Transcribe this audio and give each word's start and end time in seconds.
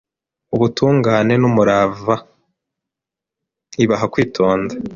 ubutungane 0.55 1.33
n’umurava 1.41 2.15
ibaha 3.83 4.05
kwitonda 4.13 4.73